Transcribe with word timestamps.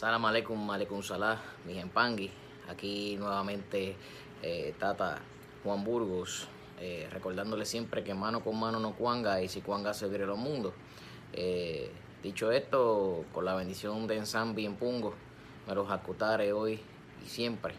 Salam 0.00 0.24
aleikum, 0.24 0.56
aleikum 0.70 1.02
salah, 1.02 1.36
mi 1.66 1.78
empangui. 1.78 2.30
Aquí 2.70 3.18
nuevamente 3.18 3.94
eh, 4.42 4.72
Tata 4.78 5.18
Juan 5.62 5.84
Burgos, 5.84 6.48
eh, 6.80 7.06
recordándole 7.12 7.66
siempre 7.66 8.02
que 8.02 8.14
mano 8.14 8.40
con 8.40 8.58
mano 8.58 8.80
no 8.80 8.94
cuanga 8.94 9.42
y 9.42 9.48
si 9.48 9.60
cuanga 9.60 9.92
se 9.92 10.08
viene 10.08 10.24
los 10.24 10.38
mundos. 10.38 10.72
Eh, 11.34 11.90
dicho 12.22 12.50
esto, 12.50 13.26
con 13.34 13.44
la 13.44 13.54
bendición 13.54 14.06
de 14.06 14.16
Ensambi 14.16 14.64
en 14.64 14.76
Pungo, 14.76 15.12
me 15.68 15.74
los 15.74 15.90
acutare 15.90 16.54
hoy 16.54 16.80
y 17.22 17.28
siempre. 17.28 17.74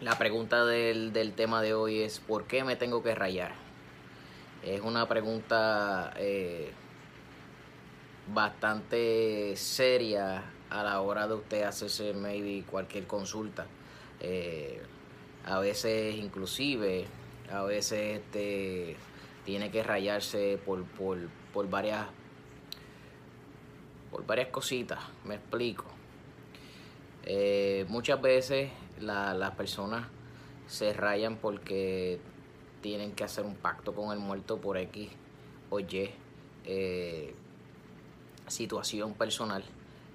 La 0.00 0.18
pregunta 0.18 0.66
del, 0.66 1.12
del, 1.12 1.34
tema 1.34 1.62
de 1.62 1.74
hoy 1.74 2.00
es 2.00 2.18
¿por 2.18 2.48
qué 2.48 2.64
me 2.64 2.74
tengo 2.74 3.04
que 3.04 3.14
rayar? 3.14 3.52
Es 4.64 4.80
una 4.80 5.06
pregunta 5.06 6.14
bastante 8.32 9.56
seria 9.56 10.44
a 10.70 10.82
la 10.82 11.00
hora 11.00 11.26
de 11.26 11.34
usted 11.34 11.62
hacerse 11.62 12.12
maybe 12.14 12.64
cualquier 12.68 13.06
consulta. 13.06 13.66
Eh, 14.20 14.82
a 15.44 15.58
veces 15.60 16.16
inclusive, 16.16 17.06
a 17.50 17.62
veces 17.62 18.18
este, 18.18 18.96
tiene 19.44 19.70
que 19.70 19.82
rayarse 19.82 20.58
por, 20.64 20.84
por, 20.84 21.18
por, 21.52 21.68
varias 21.70 22.06
por 24.10 24.26
varias 24.26 24.48
cositas, 24.48 24.98
me 25.24 25.36
explico. 25.36 25.84
Eh, 27.24 27.84
muchas 27.88 28.20
veces 28.20 28.70
la, 29.00 29.34
las 29.34 29.52
personas 29.52 30.06
se 30.66 30.92
rayan 30.92 31.36
porque 31.36 32.20
tienen 32.80 33.12
que 33.12 33.24
hacer 33.24 33.44
un 33.44 33.54
pacto 33.54 33.94
con 33.94 34.12
el 34.12 34.18
muerto 34.18 34.60
por 34.60 34.76
X 34.76 35.10
o 35.70 35.80
Y 35.80 36.10
eh, 36.64 37.34
situación 38.50 39.14
personal. 39.14 39.64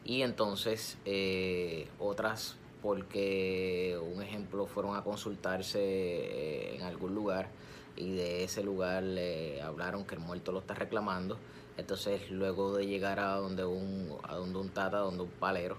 Y 0.06 0.22
entonces 0.22 0.98
eh, 1.06 1.88
otras 2.00 2.58
porque 2.81 3.98
un 4.14 4.22
ejemplo 4.22 4.67
fueron 4.67 4.98
a 4.98 5.03
consultarse 5.03 5.80
eh, 5.80 6.76
en 6.76 6.81
algún 6.81 7.16
lugar 7.16 7.50
y 7.95 8.11
de 8.11 8.44
ese 8.44 8.64
lugar 8.64 9.04
le 9.04 9.61
hablaron 9.61 10.06
que 10.06 10.16
el 10.16 10.22
muerto 10.22 10.52
lo 10.52 10.59
está 10.59 10.73
reclamando. 10.73 11.38
Entonces 11.78 12.30
luego 12.30 12.76
de 12.76 12.86
llegar 12.86 13.20
a 13.20 13.36
donde 13.36 13.64
un 13.64 14.17
a 14.23 14.36
donde 14.36 14.59
un 14.59 14.70
tata 14.70 14.98
donde 14.98 15.23
un 15.23 15.30
palero 15.30 15.78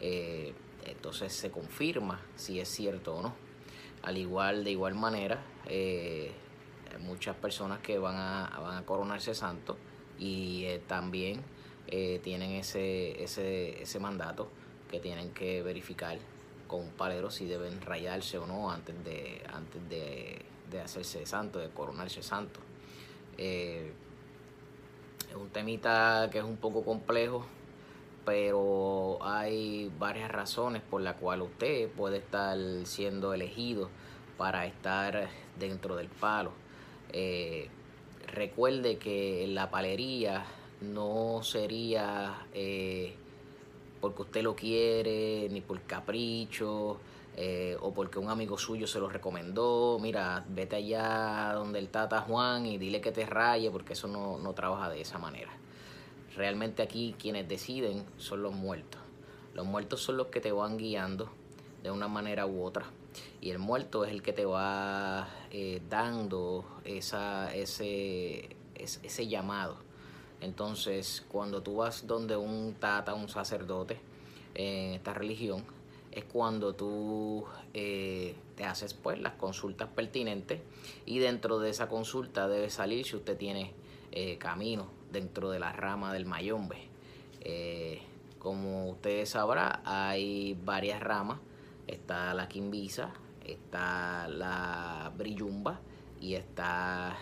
eh, 0.00 0.54
entonces 0.86 1.32
se 1.32 1.50
confirma 1.50 2.20
si 2.36 2.58
es 2.58 2.68
cierto 2.68 3.16
o 3.16 3.22
no. 3.22 3.34
Al 4.02 4.16
igual 4.16 4.64
de 4.64 4.70
igual 4.70 4.94
manera 4.94 5.42
muchas 7.00 7.36
personas 7.36 7.80
que 7.80 7.98
van 7.98 8.16
a, 8.16 8.58
van 8.58 8.78
a 8.78 8.86
coronarse 8.86 9.34
santo 9.34 9.76
y 10.18 10.66
también 10.86 11.42
eh, 11.88 12.20
tienen 12.22 12.52
ese, 12.52 13.22
ese, 13.22 13.82
ese 13.82 14.00
mandato 14.00 14.48
que 14.90 15.00
tienen 15.00 15.32
que 15.32 15.62
verificar 15.62 16.18
con 16.66 16.80
un 16.80 16.90
palero 16.90 17.30
si 17.30 17.46
deben 17.46 17.80
rayarse 17.80 18.38
o 18.38 18.46
no 18.46 18.70
antes 18.70 19.04
de, 19.04 19.42
antes 19.52 19.88
de, 19.88 20.42
de 20.70 20.80
hacerse 20.80 21.26
santo, 21.26 21.58
de 21.58 21.70
coronarse 21.70 22.22
santo. 22.22 22.60
Eh, 23.38 23.92
es 25.28 25.34
un 25.34 25.48
temita 25.50 26.28
que 26.30 26.38
es 26.38 26.44
un 26.44 26.56
poco 26.56 26.84
complejo, 26.84 27.44
pero 28.24 29.18
hay 29.22 29.90
varias 29.98 30.30
razones 30.30 30.82
por 30.82 31.00
las 31.00 31.16
cuales 31.16 31.46
usted 31.46 31.88
puede 31.90 32.18
estar 32.18 32.58
siendo 32.84 33.32
elegido 33.34 33.88
para 34.36 34.66
estar 34.66 35.28
dentro 35.58 35.96
del 35.96 36.08
palo. 36.08 36.52
Eh, 37.12 37.68
recuerde 38.26 38.98
que 38.98 39.46
la 39.48 39.70
palería 39.70 40.44
no 40.80 41.40
sería 41.42 42.46
eh, 42.52 43.14
porque 44.00 44.22
usted 44.22 44.42
lo 44.42 44.54
quiere, 44.54 45.48
ni 45.50 45.60
por 45.60 45.80
capricho, 45.82 46.98
eh, 47.36 47.76
o 47.80 47.92
porque 47.92 48.18
un 48.18 48.28
amigo 48.30 48.58
suyo 48.58 48.86
se 48.86 48.98
lo 48.98 49.08
recomendó. 49.08 49.98
Mira, 50.00 50.44
vete 50.48 50.76
allá 50.76 51.52
donde 51.54 51.78
el 51.78 51.88
Tata 51.88 52.20
Juan 52.22 52.66
y 52.66 52.78
dile 52.78 53.00
que 53.00 53.12
te 53.12 53.26
raye, 53.26 53.70
porque 53.70 53.94
eso 53.94 54.08
no, 54.08 54.38
no 54.38 54.52
trabaja 54.52 54.90
de 54.90 55.00
esa 55.00 55.18
manera. 55.18 55.52
Realmente 56.36 56.82
aquí 56.82 57.14
quienes 57.18 57.48
deciden 57.48 58.04
son 58.18 58.42
los 58.42 58.54
muertos. 58.54 59.00
Los 59.54 59.66
muertos 59.66 60.02
son 60.02 60.18
los 60.18 60.26
que 60.26 60.40
te 60.40 60.52
van 60.52 60.76
guiando 60.76 61.30
de 61.82 61.90
una 61.90 62.08
manera 62.08 62.46
u 62.46 62.62
otra 62.62 62.84
y 63.40 63.50
el 63.50 63.58
muerto 63.58 64.04
es 64.04 64.12
el 64.12 64.22
que 64.22 64.32
te 64.32 64.44
va 64.44 65.28
eh, 65.50 65.80
dando 65.88 66.64
esa, 66.84 67.54
ese, 67.54 68.56
ese, 68.74 69.06
ese, 69.06 69.28
llamado. 69.28 69.78
Entonces, 70.40 71.24
cuando 71.28 71.62
tú 71.62 71.76
vas 71.76 72.06
donde 72.06 72.36
un 72.36 72.74
tata, 72.78 73.14
un 73.14 73.28
sacerdote 73.28 73.98
en 74.54 74.94
esta 74.94 75.14
religión, 75.14 75.64
es 76.12 76.24
cuando 76.24 76.74
tú 76.74 77.44
eh, 77.74 78.34
te 78.56 78.64
haces 78.64 78.94
pues 78.94 79.20
las 79.20 79.34
consultas 79.34 79.88
pertinentes 79.94 80.60
y 81.04 81.18
dentro 81.18 81.58
de 81.58 81.68
esa 81.70 81.88
consulta 81.88 82.48
debe 82.48 82.70
salir 82.70 83.04
si 83.04 83.16
usted 83.16 83.36
tiene 83.36 83.72
eh, 84.12 84.38
camino 84.38 84.88
dentro 85.12 85.50
de 85.50 85.58
la 85.58 85.72
rama 85.72 86.12
del 86.12 86.24
mayombe. 86.24 86.88
Eh, 87.42 88.00
como 88.38 88.88
ustedes 88.90 89.30
sabrán, 89.30 89.80
hay 89.84 90.58
varias 90.64 91.00
ramas. 91.00 91.38
Está 91.86 92.32
la 92.34 92.48
quimbisa, 92.48 93.12
está 93.44 94.26
la 94.26 95.12
brillumba 95.16 95.80
y 96.20 96.34
está 96.34 97.16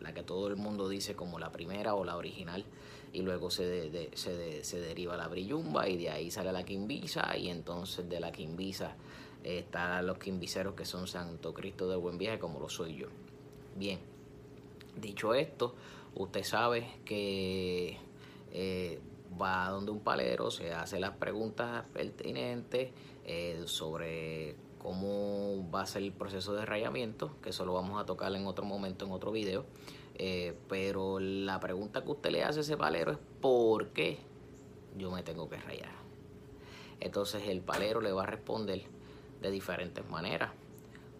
la, 0.00 0.14
que 0.14 0.22
todo 0.22 0.48
el 0.48 0.56
mundo 0.56 0.88
dice 0.88 1.14
como 1.14 1.38
la 1.38 1.52
primera 1.52 1.94
o 1.94 2.04
la 2.04 2.16
original. 2.16 2.64
Y 3.12 3.22
luego 3.22 3.50
se, 3.50 3.66
de, 3.66 3.90
de, 3.90 4.10
se, 4.14 4.36
de, 4.36 4.64
se 4.64 4.80
deriva 4.80 5.16
la 5.16 5.28
brillumba 5.28 5.88
y 5.88 5.96
de 5.96 6.10
ahí 6.10 6.30
sale 6.30 6.52
la 6.52 6.64
quimbisa 6.64 7.36
y 7.36 7.48
entonces 7.48 8.08
de 8.08 8.20
la 8.20 8.30
quimbisa 8.30 8.94
están 9.42 10.06
los 10.06 10.18
quimbiceros 10.18 10.74
que 10.74 10.84
son 10.84 11.06
Santo 11.06 11.52
Cristo 11.52 11.88
del 11.88 11.98
Buen 11.98 12.18
Viaje 12.18 12.38
como 12.38 12.60
lo 12.60 12.68
soy 12.68 12.96
yo. 12.96 13.08
Bien, 13.76 13.98
dicho 15.00 15.34
esto, 15.34 15.74
usted 16.14 16.44
sabe 16.44 16.98
que 17.04 17.96
eh, 18.52 19.00
va 19.40 19.68
donde 19.70 19.90
un 19.90 20.00
palero, 20.00 20.50
se 20.50 20.72
hace 20.72 21.00
las 21.00 21.16
preguntas 21.16 21.84
pertinentes 21.92 22.90
eh, 23.24 23.62
sobre 23.66 24.54
cómo 24.80 25.70
va 25.70 25.82
a 25.82 25.86
ser 25.86 26.02
el 26.02 26.12
proceso 26.12 26.54
de 26.54 26.64
rayamiento, 26.64 27.30
que 27.42 27.50
eso 27.50 27.64
lo 27.64 27.74
vamos 27.74 28.00
a 28.00 28.06
tocar 28.06 28.34
en 28.34 28.46
otro 28.46 28.64
momento, 28.64 29.04
en 29.04 29.12
otro 29.12 29.30
video. 29.30 29.64
Eh, 30.16 30.54
pero 30.68 31.20
la 31.20 31.60
pregunta 31.60 32.02
que 32.02 32.10
usted 32.10 32.30
le 32.30 32.44
hace 32.44 32.58
a 32.58 32.62
ese 32.62 32.76
palero 32.76 33.12
es 33.12 33.18
¿por 33.40 33.88
qué 33.88 34.18
yo 34.96 35.10
me 35.10 35.22
tengo 35.22 35.48
que 35.48 35.56
rayar? 35.56 35.92
Entonces 36.98 37.46
el 37.46 37.60
palero 37.60 38.00
le 38.00 38.12
va 38.12 38.24
a 38.24 38.26
responder 38.26 38.82
de 39.40 39.50
diferentes 39.50 40.08
maneras. 40.08 40.50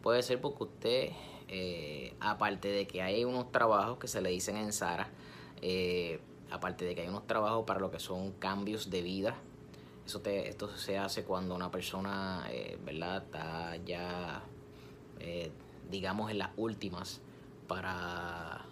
Puede 0.03 0.23
ser 0.23 0.41
porque 0.41 0.65
usted, 0.65 1.11
eh, 1.49 2.15
aparte 2.21 2.69
de 2.69 2.87
que 2.87 3.03
hay 3.03 3.25
unos 3.25 3.53
trabajos 3.53 3.99
que 3.99 4.09
se 4.09 4.21
le 4.21 4.31
dicen 4.31 4.57
en 4.57 4.73
Sara, 4.73 5.09
eh, 5.63 6.21
aparte 6.51 6.85
de 6.85 6.95
que 6.95 7.03
hay 7.03 7.09
unos 7.09 7.27
trabajos 7.27 7.65
para 7.67 7.81
lo 7.81 7.91
que 7.91 8.01
son 8.01 8.33
cambios 8.33 8.91
de 8.91 9.03
vida, 9.03 9.37
esto 10.15 10.77
se 10.77 10.99
hace 10.99 11.25
cuando 11.25 11.55
una 11.55 11.71
persona, 11.71 12.47
eh, 12.51 12.77
¿verdad? 12.85 13.25
Está 13.25 13.77
ya, 13.77 14.43
eh, 15.21 15.51
digamos, 15.89 16.31
en 16.31 16.39
las 16.39 16.51
últimas 16.57 17.21
para, 17.69 18.65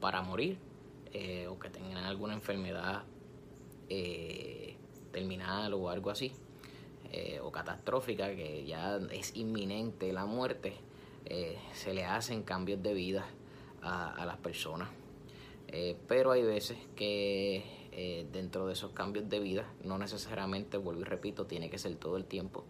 para 0.00 0.22
morir 0.22 0.58
eh, 1.12 1.46
o 1.46 1.58
que 1.58 1.68
tengan 1.68 2.04
alguna 2.04 2.34
enfermedad 2.34 3.04
terminal 5.12 5.74
o 5.74 5.90
algo 5.90 6.10
así. 6.10 6.32
o 7.42 7.50
catastrófica, 7.50 8.34
que 8.36 8.64
ya 8.64 8.98
es 9.10 9.36
inminente 9.36 10.12
la 10.12 10.26
muerte, 10.26 10.74
se 11.72 11.92
le 11.92 12.04
hacen 12.04 12.44
cambios 12.44 12.80
de 12.82 12.94
vida 12.94 13.26
a 13.82 14.24
las 14.24 14.36
personas. 14.36 14.88
pero 16.06 16.30
hay 16.30 16.44
veces 16.44 16.78
que 16.94 17.79
eh, 17.92 18.24
dentro 18.32 18.66
de 18.68 18.74
esos 18.74 18.92
cambios 18.92 19.28
de 19.28 19.40
vida. 19.40 19.72
No 19.82 19.98
necesariamente, 19.98 20.76
vuelvo 20.76 21.00
y 21.00 21.04
repito, 21.04 21.46
tiene 21.46 21.70
que 21.70 21.78
ser 21.78 21.96
todo 21.96 22.16
el 22.16 22.24
tiempo, 22.24 22.64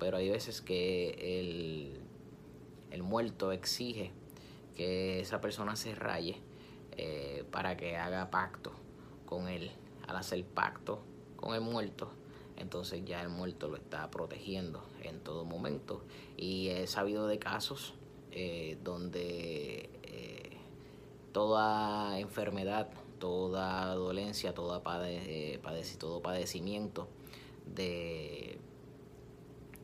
pero 0.00 0.16
hay 0.16 0.28
veces 0.28 0.60
que 0.60 1.40
el, 1.40 2.00
el 2.90 3.02
muerto 3.04 3.52
exige 3.52 4.10
que 4.74 5.20
esa 5.20 5.40
persona 5.40 5.76
se 5.76 5.94
raye 5.94 6.40
eh, 6.96 7.44
para 7.52 7.76
que 7.76 7.96
haga 7.96 8.30
pacto 8.30 8.72
con 9.26 9.48
él. 9.48 9.70
Al 10.08 10.16
hacer 10.16 10.44
pacto 10.44 11.02
con 11.36 11.54
el 11.54 11.60
muerto, 11.60 12.10
entonces 12.56 13.04
ya 13.04 13.22
el 13.22 13.28
muerto 13.28 13.68
lo 13.68 13.76
está 13.76 14.10
protegiendo 14.10 14.84
en 15.02 15.20
todo 15.20 15.44
momento. 15.44 16.02
Y 16.36 16.68
he 16.68 16.86
sabido 16.88 17.28
de 17.28 17.38
casos 17.38 17.94
eh, 18.32 18.76
donde 18.82 19.88
toda 21.32 22.20
enfermedad 22.20 22.88
toda 23.24 23.94
dolencia, 23.94 24.52
toda 24.52 24.82
pade, 24.82 25.54
eh, 25.54 25.60
todo 25.98 26.20
padecimiento 26.20 27.08
de, 27.64 28.58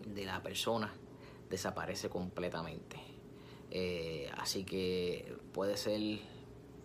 de 0.05 0.25
la 0.27 0.43
persona 0.43 0.93
desaparece 1.49 2.11
completamente. 2.11 2.99
Eh, 3.71 4.31
así 4.37 4.65
que 4.65 5.39
puede 5.55 5.79
ser 5.79 6.19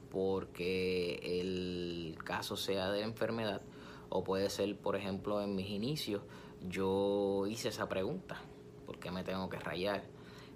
porque 0.09 1.19
el 1.41 2.17
caso 2.23 2.55
sea 2.55 2.89
de 2.89 3.01
enfermedad 3.01 3.61
o 4.07 4.23
puede 4.23 4.49
ser, 4.49 4.77
por 4.77 4.95
ejemplo, 4.95 5.41
en 5.41 5.57
mis 5.57 5.69
inicios, 5.69 6.21
yo 6.69 7.47
hice 7.47 7.67
esa 7.67 7.89
pregunta, 7.89 8.39
¿por 8.85 8.97
qué 8.97 9.11
me 9.11 9.25
tengo 9.25 9.49
que 9.49 9.59
rayar? 9.59 10.05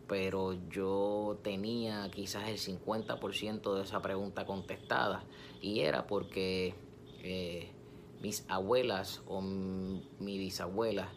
Pero 0.09 0.57
yo 0.69 1.37
tenía 1.43 2.09
quizás 2.09 2.49
el 2.49 2.57
50% 2.57 3.75
de 3.75 3.83
esa 3.83 4.01
pregunta 4.01 4.43
contestada 4.43 5.23
y 5.61 5.81
era 5.81 6.07
porque 6.07 6.73
eh, 7.21 7.71
mis 8.19 8.43
abuelas 8.49 9.21
o 9.27 9.39
mi 9.41 10.37
bisabuela 10.39 11.09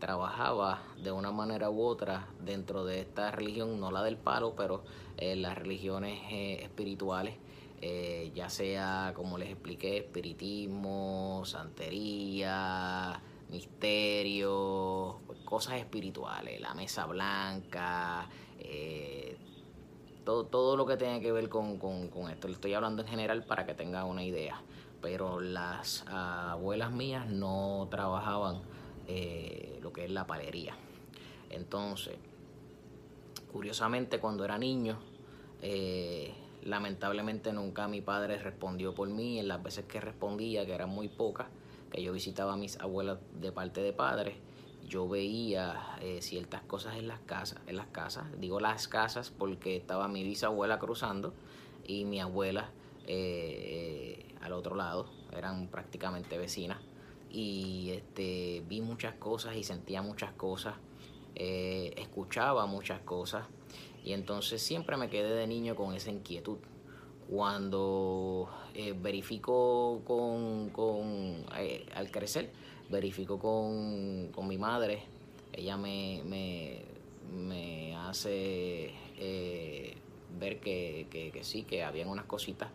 trabajaba 0.00 0.82
de 1.00 1.12
una 1.12 1.30
manera 1.30 1.70
u 1.70 1.80
otra 1.82 2.28
dentro 2.40 2.84
de 2.84 3.00
esta 3.00 3.30
religión, 3.30 3.78
no 3.78 3.92
la 3.92 4.02
del 4.02 4.16
palo, 4.16 4.54
pero 4.56 4.82
eh, 5.16 5.36
las 5.36 5.56
religiones 5.56 6.18
eh, 6.30 6.64
espirituales, 6.64 7.36
ya 8.34 8.50
sea, 8.50 9.12
como 9.14 9.38
les 9.38 9.48
expliqué, 9.48 9.98
espiritismo, 9.98 11.42
santería, 11.46 13.22
misterio, 13.48 15.20
cosas 15.50 15.74
espirituales, 15.74 16.60
la 16.60 16.72
mesa 16.72 17.04
blanca, 17.04 18.26
todo, 20.24 20.46
todo, 20.46 20.76
lo 20.76 20.86
que 20.86 20.96
tenga 20.96 21.20
que 21.20 21.32
ver 21.32 21.50
con, 21.50 21.76
con 21.76 22.30
esto. 22.30 22.48
Le 22.48 22.54
estoy 22.54 22.72
hablando 22.72 23.02
en 23.02 23.08
general 23.08 23.44
para 23.44 23.66
que 23.66 23.74
tengan 23.74 24.06
una 24.06 24.22
idea, 24.22 24.62
pero 25.02 25.40
las 25.40 26.04
abuelas 26.08 26.92
mías 26.92 27.26
no 27.28 27.88
trabajaban 27.90 28.62
eh, 29.08 29.78
lo 29.82 29.92
que 29.92 30.04
es 30.04 30.10
la 30.10 30.26
palería. 30.26 30.76
Entonces, 31.50 32.16
curiosamente 33.52 34.20
cuando 34.20 34.44
era 34.44 34.58
niño, 34.58 34.98
eh, 35.62 36.32
lamentablemente 36.62 37.52
nunca 37.52 37.88
mi 37.88 38.00
padre 38.00 38.38
respondió 38.38 38.94
por 38.94 39.08
mí, 39.08 39.38
en 39.38 39.48
las 39.48 39.62
veces 39.62 39.84
que 39.86 40.00
respondía, 40.00 40.64
que 40.64 40.74
eran 40.74 40.90
muy 40.90 41.08
pocas, 41.08 41.48
que 41.90 42.02
yo 42.02 42.12
visitaba 42.12 42.52
a 42.52 42.56
mis 42.56 42.78
abuelas 42.78 43.18
de 43.40 43.50
parte 43.50 43.82
de 43.82 43.92
padres, 43.92 44.36
yo 44.90 45.08
veía 45.08 45.96
eh, 46.02 46.20
ciertas 46.20 46.60
cosas 46.60 46.96
en 46.96 47.08
las 47.08 47.20
casas, 47.20 47.60
en 47.66 47.76
las 47.76 47.86
casas, 47.86 48.26
digo 48.38 48.60
las 48.60 48.88
casas 48.88 49.30
porque 49.30 49.76
estaba 49.76 50.06
mi 50.06 50.22
bisabuela 50.22 50.78
cruzando 50.78 51.32
y 51.86 52.04
mi 52.04 52.20
abuela 52.20 52.68
al 54.42 54.52
otro 54.52 54.76
lado, 54.76 55.06
eran 55.36 55.66
prácticamente 55.68 56.38
vecinas 56.38 56.78
y 57.32 57.90
este, 57.90 58.62
vi 58.68 58.80
muchas 58.80 59.14
cosas 59.14 59.56
y 59.56 59.62
sentía 59.64 60.02
muchas 60.02 60.32
cosas, 60.32 60.74
eh, 61.36 61.94
escuchaba 61.96 62.66
muchas 62.66 63.00
cosas 63.00 63.46
y 64.04 64.12
entonces 64.12 64.62
siempre 64.62 64.96
me 64.96 65.08
quedé 65.08 65.34
de 65.34 65.46
niño 65.46 65.76
con 65.76 65.94
esa 65.94 66.10
inquietud. 66.10 66.58
Cuando 67.28 68.50
eh, 68.74 68.92
verifico 69.00 70.02
con, 70.04 70.70
con 70.70 71.44
eh, 71.56 71.86
al 71.94 72.10
crecer, 72.10 72.50
verifico 72.90 73.38
con, 73.38 74.28
con, 74.32 74.48
mi 74.48 74.58
madre, 74.58 75.02
ella 75.52 75.76
me, 75.76 76.22
me, 76.24 76.82
me 77.32 77.96
hace 77.96 78.92
ver 80.38 80.60
que, 80.60 81.06
que, 81.10 81.44
sí, 81.44 81.64
que 81.64 81.82
habían 81.82 82.08
unas 82.08 82.26
cositas 82.26 82.68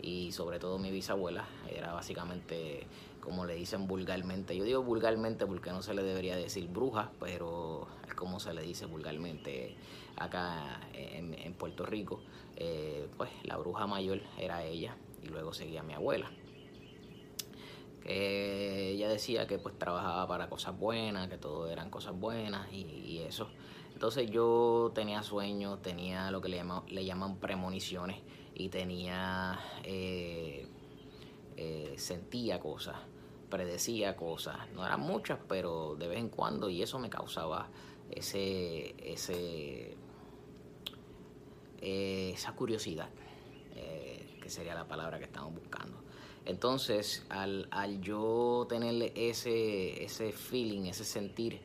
y 0.00 0.32
sobre 0.32 0.58
todo 0.58 0.78
mi 0.78 0.90
bisabuela 0.90 1.44
era 1.68 1.92
básicamente 1.92 2.86
como 3.20 3.44
le 3.44 3.54
dicen 3.54 3.86
vulgarmente. 3.86 4.56
Yo 4.56 4.64
digo 4.64 4.82
vulgarmente 4.82 5.46
porque 5.46 5.70
no 5.70 5.82
se 5.82 5.94
le 5.94 6.02
debería 6.02 6.36
decir 6.36 6.68
bruja, 6.68 7.10
pero 7.20 7.86
es 8.06 8.14
como 8.14 8.40
se 8.40 8.54
le 8.54 8.62
dice 8.62 8.86
vulgarmente 8.86 9.74
acá 10.16 10.80
en, 10.94 11.52
Puerto 11.54 11.84
Rico. 11.84 12.20
Eh, 12.56 13.08
pues 13.16 13.30
la 13.42 13.56
bruja 13.56 13.86
mayor 13.86 14.20
era 14.38 14.64
ella 14.64 14.96
y 15.22 15.26
luego 15.26 15.52
seguía 15.52 15.82
mi 15.82 15.92
abuela. 15.92 16.30
Que 18.08 18.92
ella 18.92 19.08
decía 19.08 19.46
que 19.46 19.58
pues 19.58 19.78
trabajaba 19.78 20.26
para 20.26 20.48
cosas 20.48 20.78
buenas, 20.78 21.28
que 21.28 21.36
todo 21.36 21.68
eran 21.68 21.90
cosas 21.90 22.18
buenas 22.18 22.72
y, 22.72 23.22
eso. 23.26 23.50
Entonces 23.92 24.30
yo 24.30 24.92
tenía 24.94 25.22
sueños, 25.22 25.82
tenía 25.82 26.30
lo 26.30 26.40
que 26.40 26.48
le 26.48 26.56
llaman, 26.56 26.82
le 26.88 27.04
llaman 27.04 27.36
premoniciones 27.36 28.22
y 28.54 28.70
tenía, 28.70 29.58
eh, 29.84 30.66
eh, 31.56 31.94
sentía 31.98 32.60
cosas 32.60 32.96
predecía 33.50 34.14
cosas. 34.14 34.56
No 34.74 34.84
eran 34.84 35.00
muchas, 35.00 35.38
pero 35.48 35.96
de 35.96 36.06
vez 36.06 36.18
en 36.18 36.28
cuando 36.28 36.68
y 36.68 36.82
eso 36.82 36.98
me 36.98 37.08
causaba 37.08 37.70
ese, 38.10 38.94
ese 38.98 39.96
eh, 41.80 42.32
esa 42.34 42.52
curiosidad, 42.54 43.08
eh, 43.76 44.38
que 44.42 44.50
sería 44.50 44.74
la 44.74 44.88
palabra 44.88 45.18
que 45.18 45.24
estamos 45.24 45.54
buscando. 45.54 46.02
Entonces, 46.48 47.26
al, 47.28 48.00
yo 48.00 48.66
tener 48.70 49.12
ese, 49.14 50.02
ese 50.02 50.32
feeling, 50.32 50.86
ese 50.86 51.04
sentir, 51.04 51.60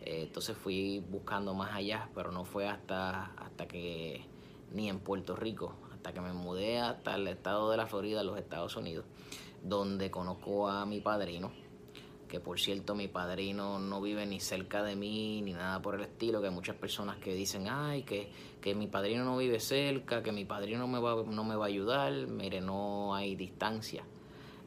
eh, 0.00 0.22
entonces 0.22 0.56
fui 0.56 1.04
buscando 1.10 1.52
más 1.52 1.74
allá, 1.74 2.08
pero 2.14 2.32
no 2.32 2.46
fue 2.46 2.66
hasta, 2.66 3.26
hasta 3.36 3.68
que, 3.68 4.24
ni 4.72 4.88
en 4.88 5.00
Puerto 5.00 5.36
Rico, 5.36 5.76
hasta 5.92 6.14
que 6.14 6.22
me 6.22 6.32
mudé 6.32 6.80
hasta 6.80 7.16
el 7.16 7.28
estado 7.28 7.70
de 7.70 7.76
la 7.76 7.86
Florida, 7.86 8.24
los 8.24 8.38
Estados 8.38 8.74
Unidos, 8.74 9.04
donde 9.62 10.10
conozco 10.10 10.66
a 10.66 10.86
mi 10.86 11.02
padrino, 11.02 11.52
que 12.26 12.40
por 12.40 12.58
cierto 12.58 12.94
mi 12.94 13.08
padrino 13.08 13.78
no 13.78 14.00
vive 14.00 14.24
ni 14.24 14.40
cerca 14.40 14.82
de 14.82 14.96
mí 14.96 15.42
ni 15.42 15.52
nada 15.52 15.82
por 15.82 15.96
el 15.96 16.00
estilo, 16.00 16.40
que 16.40 16.46
hay 16.46 16.54
muchas 16.54 16.76
personas 16.76 17.18
que 17.18 17.34
dicen, 17.34 17.68
ay, 17.68 18.04
que, 18.04 18.32
que 18.62 18.74
mi 18.74 18.86
padrino 18.86 19.26
no 19.26 19.36
vive 19.36 19.60
cerca, 19.60 20.22
que 20.22 20.32
mi 20.32 20.46
padrino 20.46 20.78
no 20.78 20.88
me, 20.88 21.00
va, 21.00 21.22
no 21.22 21.44
me 21.44 21.54
va 21.54 21.66
a 21.66 21.68
ayudar, 21.68 22.10
mire, 22.28 22.62
no 22.62 23.14
hay 23.14 23.36
distancia, 23.36 24.06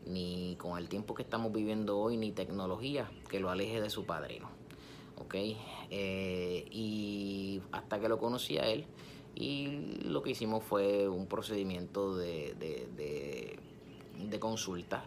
ni 0.06 0.56
con 0.58 0.78
el 0.78 0.90
tiempo 0.90 1.14
que 1.16 1.24
estamos 1.24 1.52
viviendo 1.52 1.98
hoy, 1.98 2.18
ni 2.18 2.32
tecnología 2.32 3.10
que 3.30 3.40
lo 3.40 3.50
aleje 3.50 3.82
de 3.82 3.90
su 3.90 4.06
padrino. 4.06 4.50
¿ok? 5.18 5.36
Eh, 5.90 6.68
y 6.72 7.62
hasta 7.72 8.00
que 8.00 8.10
lo 8.10 8.20
conocí 8.20 8.58
a 8.58 8.66
él, 8.66 8.86
y 9.34 10.00
lo 10.04 10.24
que 10.24 10.32
hicimos 10.32 10.64
fue 10.64 11.10
un 11.10 11.28
procedimiento 11.28 12.16
de 12.16 12.56
de 14.20 14.40
consulta, 14.40 15.04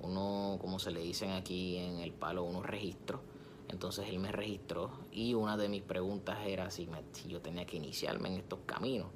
uno, 0.00 0.58
como 0.60 0.78
se 0.78 0.90
le 0.90 1.00
dicen 1.00 1.30
aquí 1.30 1.76
en 1.76 1.98
el 1.98 2.12
palo, 2.12 2.44
unos 2.44 2.66
registros. 2.66 3.20
Entonces 3.68 4.08
él 4.08 4.20
me 4.20 4.30
registró 4.30 4.90
y 5.10 5.34
una 5.34 5.56
de 5.56 5.68
mis 5.68 5.82
preguntas 5.82 6.38
era 6.46 6.70
si, 6.70 6.88
yo 7.26 7.40
tenía 7.40 7.66
que 7.66 7.76
iniciarme 7.76 8.28
en 8.28 8.34
estos 8.34 8.60
caminos. 8.64 9.08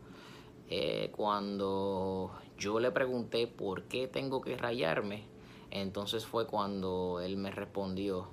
Eh, 0.70 1.10
cuando 1.14 2.30
yo 2.56 2.80
le 2.80 2.90
pregunté 2.92 3.46
por 3.46 3.82
qué 3.84 4.08
tengo 4.08 4.40
que 4.40 4.56
rayarme, 4.56 5.24
entonces 5.70 6.24
fue 6.24 6.46
cuando 6.46 7.20
él 7.20 7.36
me 7.36 7.50
respondió, 7.50 8.28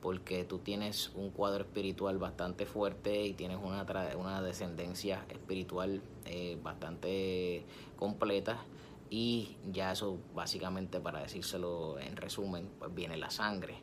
porque 0.00 0.44
tú 0.44 0.58
tienes 0.58 1.12
un 1.14 1.30
cuadro 1.30 1.64
espiritual 1.64 2.18
bastante 2.18 2.66
fuerte 2.66 3.24
y 3.24 3.32
tienes 3.34 3.58
una, 3.62 3.86
una 4.18 4.42
descendencia 4.42 5.24
espiritual 5.30 6.02
eh, 6.26 6.58
bastante 6.62 7.64
completa 7.96 8.58
y 9.08 9.56
ya 9.70 9.92
eso 9.92 10.18
básicamente 10.34 10.98
para 10.98 11.20
decírselo 11.20 11.98
en 11.98 12.16
resumen 12.16 12.70
pues 12.78 12.94
viene 12.94 13.16
la 13.16 13.30
sangre. 13.30 13.76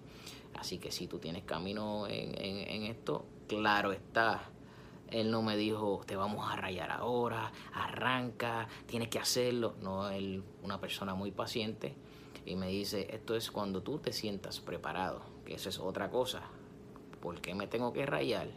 Así 0.56 0.80
que 0.80 0.92
si 0.92 1.08
tú 1.08 1.20
tienes 1.20 1.44
camino 1.44 2.08
en, 2.08 2.84
esto 2.84 3.26
claro 3.48 3.92
está 3.92 4.42
él 5.12 5.32
no 5.32 5.42
me 5.42 5.58
dijo 5.58 6.02
te 6.06 6.16
vamos 6.16 6.52
a 6.52 6.56
rayar 6.56 6.92
ahora 6.92 7.52
arranca 7.74 8.68
tienes 8.86 9.10
que 9.10 9.20
hacerlo 9.20 9.76
no 9.82 10.10
él 10.10 10.44
una 10.64 10.80
persona 10.80 11.16
muy 11.16 11.32
paciente 11.32 11.96
y 12.46 12.56
me 12.56 12.68
dice 12.68 13.08
esto 13.12 13.36
es 13.36 13.52
cuando 13.52 13.82
tú 13.82 14.00
te 14.00 14.14
sientas 14.14 14.60
preparado 14.60 15.22
que 15.46 15.56
eso 15.56 15.70
es 15.70 15.80
otra 15.80 16.10
cosa 16.10 16.42
¿por 17.22 17.42
qué 17.42 17.54
me 17.54 17.68
tengo 17.68 17.94
que 17.94 18.06
rayar? 18.06 18.48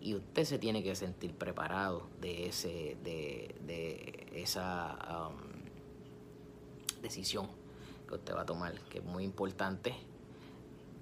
y 0.00 0.14
usted 0.14 0.44
se 0.44 0.58
tiene 0.58 0.82
que 0.82 0.94
sentir 0.94 1.34
preparado 1.34 2.08
de 2.20 2.46
ese 2.46 2.96
de, 3.02 3.54
de 3.66 4.42
esa 4.42 5.28
um, 5.28 5.58
decisión 7.02 7.48
que 8.08 8.14
usted 8.14 8.34
va 8.34 8.42
a 8.42 8.46
tomar, 8.46 8.74
que 8.88 8.98
es 8.98 9.04
muy 9.04 9.22
importante, 9.22 9.94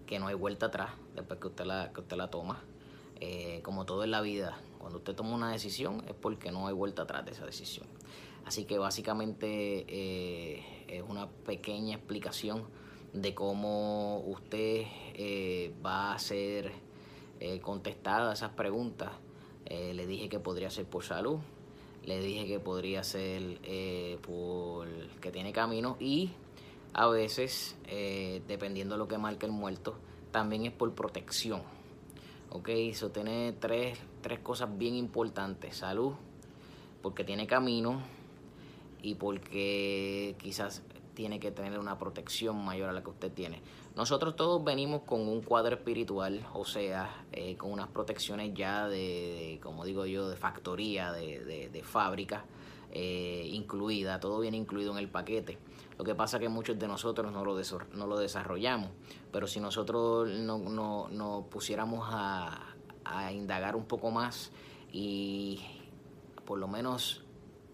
que 0.07 0.19
no 0.19 0.27
hay 0.27 0.35
vuelta 0.35 0.67
atrás 0.67 0.91
después 1.15 1.41
que 1.41 1.47
usted 1.47 1.65
la, 1.65 1.93
que 1.93 2.01
usted 2.01 2.17
la 2.17 2.31
toma. 2.31 2.63
Eh, 3.21 3.61
como 3.63 3.85
todo 3.87 4.05
en 4.05 4.11
la 4.11 4.21
vida, 4.21 4.59
cuando 4.79 4.99
usted 4.99 5.15
toma 5.15 5.35
una 5.35 5.51
decisión 5.51 6.05
es 6.07 6.15
porque 6.15 6.51
no 6.51 6.67
hay 6.67 6.75
vuelta 6.75 7.03
atrás 7.03 7.25
de 7.25 7.33
esa 7.33 7.47
decisión. 7.47 7.87
Así 8.45 8.65
que 8.65 8.79
básicamente 8.79 9.85
eh, 9.89 10.85
es 10.89 11.03
una 11.03 11.29
pequeña 11.29 11.97
explicación 11.97 12.65
de 13.13 13.35
cómo 13.35 14.21
usted 14.27 14.85
eh, 15.15 15.75
va 15.85 16.13
a 16.13 16.19
ser 16.19 16.73
contestada 17.61 18.31
a 18.31 18.33
esas 18.33 18.53
preguntas. 18.53 19.11
le 19.69 20.07
dije 20.07 20.29
que 20.31 20.41
podría 20.41 20.71
ser 20.71 20.87
por 20.87 21.05
salud, 21.05 21.39
le 22.07 22.21
dije 22.21 22.47
que 22.47 22.61
podría 22.61 23.03
ser 23.03 23.59
eh, 23.65 24.19
por 24.23 24.89
que 25.21 25.33
tiene 25.33 25.53
camino 25.53 25.97
y 25.99 26.31
a 26.93 27.09
veces, 27.09 27.77
eh, 27.89 28.43
dependiendo 28.47 28.95
de 28.95 29.01
lo 29.01 29.09
que 29.09 29.19
marque 29.19 29.45
el 29.45 29.53
muerto, 29.53 29.97
también 30.31 30.65
es 30.65 30.73
por 30.73 30.95
protección. 30.95 31.63
Ok, 32.51 32.69
eso 32.69 33.11
tiene 33.11 33.53
tres, 33.59 33.99
tres 34.23 34.39
cosas 34.41 34.77
bien 34.79 34.95
importantes. 34.95 35.77
Salud, 35.77 36.15
porque 37.03 37.25
tiene 37.25 37.47
camino 37.47 38.01
y 39.03 39.15
porque 39.15 40.37
quizás 40.39 40.83
tiene 41.15 41.41
que 41.41 41.51
tener 41.51 41.79
una 41.79 41.99
protección 41.99 42.65
mayor 42.65 42.91
a 42.91 42.93
la 42.93 43.03
que 43.03 43.11
usted 43.11 43.33
tiene. 43.33 43.63
Nosotros 43.97 44.37
todos 44.37 44.63
venimos 44.63 45.03
con 45.03 45.27
un 45.27 45.41
cuadro 45.41 45.75
espiritual, 45.75 46.47
o 46.53 46.65
sea, 46.65 47.25
eh, 47.33 47.57
con 47.57 47.73
unas 47.73 47.89
protecciones 47.89 48.53
ya 48.55 48.87
de, 48.87 49.59
como 49.63 49.85
digo 49.85 50.05
yo, 50.05 50.29
de 50.29 50.37
factoría, 50.37 51.13
de, 51.13 51.69
de, 51.73 51.83
fábrica 51.83 52.45
eh, 52.93 53.49
incluida, 53.53 54.21
todo 54.21 54.41
viene 54.41 54.57
incluido 54.57 54.93
en 54.93 54.99
el 54.99 55.09
paquete. 55.09 55.59
Lo 55.99 56.05
que 56.05 56.15
pasa 56.15 56.37
es 56.37 56.43
que 56.43 56.49
muchos 56.49 56.79
de 56.79 56.89
nosotros 56.89 57.33
no 57.33 57.45
lo, 57.45 57.57
no 57.95 58.07
lo 58.07 58.19
desarrollamos, 58.19 58.91
pero 59.33 59.47
si 59.47 59.61
nosotros 59.61 60.29
no, 60.29 61.09
no, 61.09 61.47
pusiéramos 61.51 62.09
a, 62.11 62.75
a 63.05 63.33
indagar 63.33 63.77
un 63.77 63.85
poco 63.85 64.11
más 64.11 64.53
y 64.93 65.61
por 66.45 66.59
lo 66.59 66.69
menos 66.69 67.23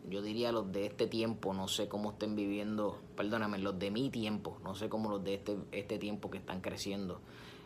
yo 0.08 0.22
diría 0.22 0.50
los 0.50 0.72
de 0.72 0.86
este 0.86 1.06
tiempo, 1.06 1.54
no 1.54 1.68
sé 1.68 1.88
cómo 1.88 2.12
estén 2.12 2.34
viviendo, 2.34 3.00
perdóname, 3.16 3.58
los 3.58 3.78
de 3.78 3.90
mi 3.90 4.10
tiempo, 4.10 4.58
no 4.64 4.74
sé 4.74 4.88
cómo 4.88 5.10
los 5.10 5.22
de 5.22 5.34
este, 5.34 5.58
este 5.70 5.98
tiempo 5.98 6.30
que 6.30 6.38
están 6.38 6.60
creciendo 6.60 7.20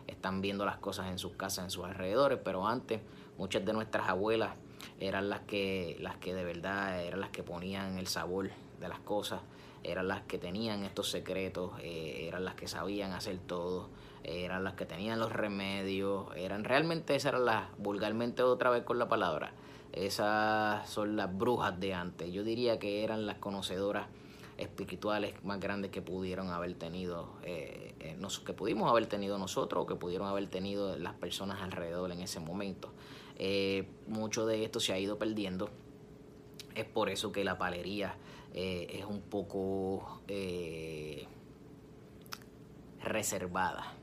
están 0.07 0.41
viendo 0.41 0.65
las 0.65 0.77
cosas 0.77 1.11
en 1.11 1.19
sus 1.19 1.33
casas, 1.33 1.65
en 1.65 1.71
sus 1.71 1.85
alrededores, 1.85 2.39
pero 2.45 2.67
antes 2.67 3.01
muchas 3.39 3.65
de 3.65 3.73
nuestras 3.73 4.09
abuelas 4.09 4.57
eran 5.01 5.29
las 5.29 5.41
que, 5.41 5.97
las 6.01 6.17
que 6.17 6.35
de 6.35 6.45
verdad 6.45 7.03
eran 7.03 7.21
las 7.21 7.31
que 7.31 7.43
ponían 7.43 7.99
el 7.99 8.07
sabor 8.07 8.51
de 8.81 8.89
las 8.89 9.01
cosas, 9.01 9.41
eran 9.83 10.09
las 10.09 10.23
que 10.23 10.39
tenían 10.39 10.85
estos 10.85 11.11
secretos, 11.11 11.73
eh, 11.81 12.27
eran 12.27 12.45
las 12.45 12.55
que 12.55 12.69
sabían 12.69 13.13
hacer 13.13 13.39
todo, 13.39 13.89
eran 14.25 14.65
las 14.65 14.75
que 14.75 14.87
tenían 14.87 15.21
los 15.21 15.33
remedios, 15.33 16.27
eran 16.37 16.65
realmente 16.65 17.15
esas 17.15 17.33
eran 17.33 17.45
las, 17.45 17.65
vulgarmente 17.79 18.43
otra 18.43 18.71
vez 18.71 18.83
con 18.83 18.99
la 18.99 19.09
palabra, 19.09 19.53
esas 19.93 20.89
son 20.89 21.17
las 21.17 21.37
brujas 21.37 21.79
de 21.81 21.95
antes. 21.95 22.33
Yo 22.33 22.45
diría 22.45 22.79
que 22.79 23.03
eran 23.03 23.27
las 23.27 23.39
conocedoras 23.39 24.09
espirituales 24.59 25.35
más 25.45 25.61
grandes 25.61 25.91
que 25.91 26.03
pudieron 26.03 26.51
haber 26.51 26.75
tenido, 26.75 27.35
eh, 27.43 27.95
eh 28.01 28.17
que 28.45 28.53
pudimos 28.53 28.91
haber 28.91 29.07
tenido 29.07 29.39
nosotros 29.39 29.85
o 29.85 29.87
que 29.87 29.95
pudieron 29.95 30.29
haber 30.29 30.49
tenido 30.49 30.97
las 30.97 31.15
personas 31.15 31.63
alrededor 31.63 32.11
en 32.13 32.21
ese 32.21 32.41
momento. 32.41 32.93
Eh, 33.39 33.89
mucho 34.09 34.47
de 34.47 34.65
esto 34.65 34.81
se 34.81 34.93
ha 34.93 34.99
ido 34.99 35.19
perdiendo. 35.19 35.71
Es 36.75 36.85
por 36.85 37.09
eso 37.09 37.33
que 37.33 37.45
la 37.45 37.59
palería 37.59 38.17
eh, 38.55 38.87
es 38.99 39.05
un 39.05 39.21
poco 39.23 40.23
reservada 43.03 43.95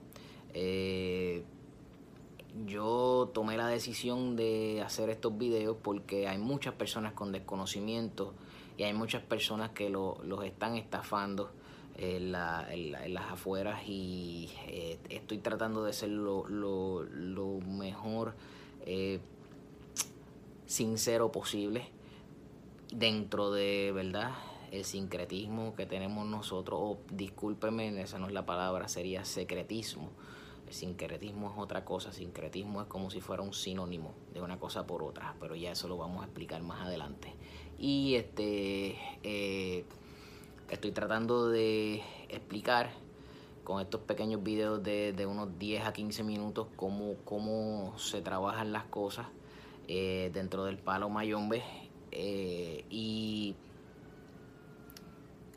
yo 2.65 3.31
tomé 3.33 3.57
la 3.57 3.67
decisión 3.67 4.35
de 4.35 4.81
hacer 4.85 5.09
estos 5.09 5.37
videos 5.37 5.77
porque 5.81 6.27
hay 6.27 6.37
muchas 6.37 6.73
personas 6.75 7.13
con 7.13 7.31
desconocimiento 7.31 8.33
y 8.77 8.83
hay 8.83 8.93
muchas 8.93 9.23
personas 9.23 9.71
que 9.71 9.89
los 9.89 10.45
están 10.45 10.75
estafando 10.75 11.51
en, 11.95 12.31
las 12.31 13.31
afueras 13.31 13.81
y 13.87 14.51
eh, 14.67 14.99
estoy 15.09 15.39
tratando 15.39 15.83
de 15.83 15.93
ser 15.93 16.09
lo, 16.09 17.59
mejor 17.65 18.35
eh, 18.85 19.19
sincero 20.65 21.31
posible 21.31 21.87
dentro 22.91 23.51
de 23.51 23.91
verdad 23.93 24.31
el 24.71 24.85
sincretismo 24.85 25.75
que 25.75 25.85
tenemos 25.85 26.25
nosotros 26.25 26.79
o 26.81 26.97
discúlpeme 27.11 28.01
esa 28.01 28.17
no 28.17 28.27
es 28.27 28.33
la 28.33 28.45
palabra 28.45 28.87
sería 28.87 29.25
secretismo 29.25 30.09
sincretismo 30.73 31.51
es 31.51 31.57
otra 31.57 31.85
cosa, 31.85 32.11
sincretismo 32.11 32.81
es 32.81 32.87
como 32.87 33.09
si 33.09 33.21
fuera 33.21 33.43
un 33.43 33.53
sinónimo 33.53 34.13
de 34.33 34.41
una 34.41 34.59
cosa 34.59 34.85
por 34.85 35.03
otra, 35.03 35.35
pero 35.39 35.55
ya 35.55 35.71
eso 35.71 35.87
lo 35.87 35.97
vamos 35.97 36.21
a 36.21 36.25
explicar 36.25 36.61
más 36.63 36.81
adelante. 36.81 37.33
Y 37.77 38.15
este 38.15 38.97
eh, 39.23 39.85
estoy 40.69 40.91
tratando 40.91 41.47
de 41.49 42.01
explicar 42.29 42.91
con 43.63 43.81
estos 43.81 44.01
pequeños 44.01 44.43
videos 44.43 44.83
de, 44.83 45.25
unos 45.27 45.57
10 45.57 45.85
a 45.85 45.93
15 45.93 46.23
minutos 46.23 46.67
cómo, 46.75 47.15
cómo 47.23 47.97
se 47.97 48.21
trabajan 48.21 48.71
las 48.71 48.83
cosas 48.85 49.27
eh, 49.87 50.31
dentro 50.33 50.65
del 50.65 50.77
palo 50.77 51.09
mayombe 51.09 51.63
eh, 52.11 52.85
y 52.89 53.55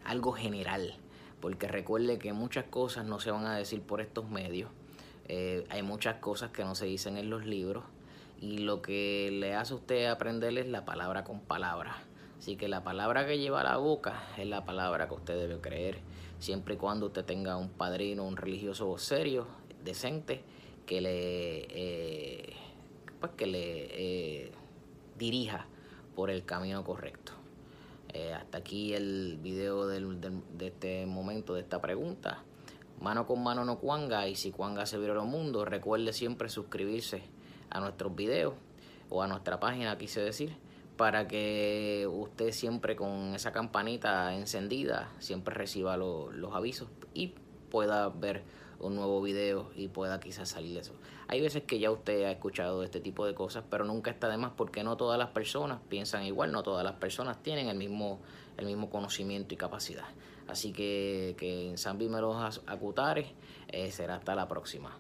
algo 0.05 0.33
general. 0.33 0.95
Porque 1.41 1.69
recuerde 1.69 2.19
que 2.19 2.33
muchas 2.33 2.65
cosas 2.65 3.05
no 3.05 3.21
se 3.21 3.31
van 3.31 3.47
a 3.47 3.57
decir 3.57 3.83
por 3.83 4.01
estos 4.01 4.29
medios. 4.31 4.71
Eh, 5.29 5.67
hay 5.69 5.83
muchas 5.83 6.17
cosas 6.17 6.51
que 6.51 6.65
no 6.65 6.75
se 6.75 6.87
dicen 6.87 7.17
en 7.17 7.29
los 7.31 7.45
libros. 7.45 7.85
Y 8.41 8.59
lo 8.59 8.83
que 8.83 9.31
le 9.33 9.55
hace 9.55 9.73
a 9.73 9.77
usted 9.77 10.07
aprender 10.07 10.57
es 10.59 10.67
la 10.67 10.85
palabra 10.85 11.25
con 11.25 11.41
palabra. 11.41 11.97
Así 12.39 12.57
que 12.57 12.69
la 12.69 12.85
palabra 12.85 13.27
que 13.27 13.39
lleva 13.39 13.63
a 13.63 13.65
la 13.65 13.77
boca 13.77 14.23
es 14.37 14.47
la 14.47 14.65
palabra 14.65 15.09
que 15.09 15.15
usted 15.15 15.37
debe 15.37 15.61
creer, 15.61 16.01
siempre 16.39 16.75
y 16.75 16.77
cuando 16.77 17.07
usted 17.07 17.25
tenga 17.25 17.57
un 17.57 17.71
padrino, 17.71 18.25
un 18.25 18.37
religioso 18.37 18.97
serio, 18.99 19.47
decente, 19.85 20.43
que 20.87 21.01
le, 21.01 21.67
eh, 21.71 22.53
pues 23.21 23.33
que 23.33 23.47
le 23.47 24.45
eh, 24.45 24.53
dirija 25.19 25.67
por 26.15 26.31
el 26.31 26.45
camino 26.45 26.85
correcto. 26.85 27.33
hasta 28.35 28.59
aquí 28.59 28.95
el 28.95 29.39
video 29.43 29.87
de 29.87 30.41
este 30.61 31.05
momento, 31.07 31.55
de 31.55 31.61
esta 31.61 31.81
pregunta. 31.83 32.43
Mano 33.01 33.27
con 33.27 33.43
mano 33.43 33.65
no 33.65 33.79
cuanga 33.79 34.27
y 34.27 34.37
si 34.37 34.51
cuanga 34.51 34.87
se 34.87 34.97
vio 34.97 35.13
el 35.13 35.29
mundo, 35.29 35.67
recuerde 35.67 36.15
siempre 36.15 36.49
suscribirse 36.49 37.23
a 37.69 37.81
nuestros 37.81 38.15
videos 38.17 38.55
o 39.11 39.23
a 39.23 39.27
nuestra 39.29 39.61
página, 39.61 39.99
quise 39.99 40.21
decir, 40.21 40.57
para 40.97 41.29
que 41.29 42.09
usted 42.11 42.53
siempre 42.53 42.97
con 42.97 43.35
esa 43.35 43.53
campanita 43.53 44.35
encendida 44.35 45.13
siempre 45.19 45.55
reciba 45.55 45.97
los 45.97 46.55
avisos 46.55 46.89
y 47.13 47.35
pueda 47.71 48.09
ver 48.09 48.45
un 48.79 48.95
nuevo 48.95 49.23
video 49.23 49.71
y 49.75 49.89
pueda 49.89 50.21
quizás 50.21 50.49
salir 50.49 50.75
de 50.75 50.81
eso. 50.81 50.95
Hay 51.29 51.41
veces 51.41 51.65
que 51.65 51.79
ya 51.79 51.91
usted 51.91 52.25
ha 52.25 52.31
escuchado 52.31 52.83
este 52.83 53.01
tipo 53.01 53.27
de 53.27 53.35
cosas, 53.35 53.65
pero 53.69 53.85
nunca 53.85 54.11
está 54.11 54.29
de 54.29 54.37
más 54.37 54.53
porque 54.57 54.85
no 54.85 54.97
todas 54.97 55.19
las 55.19 55.31
personas 55.31 55.81
piensan 55.89 56.25
igual, 56.25 56.53
no 56.53 56.63
todas 56.63 56.85
las 56.85 56.95
personas 56.95 57.43
tienen 57.43 57.69
el 57.69 57.77
mismo, 57.77 58.21
el 58.57 58.67
mismo 58.67 58.91
conocimiento 58.91 59.55
y 59.55 59.57
capacidad. 59.57 60.07
Así 60.47 60.73
que, 60.73 61.35
que 61.39 61.71
en 61.71 61.79
San 61.79 61.99
Bimeros 61.99 62.63
Acutares 62.67 63.27
eh, 63.69 63.91
será 63.91 64.17
hasta 64.17 64.35
la 64.35 64.47
próxima. 64.47 64.97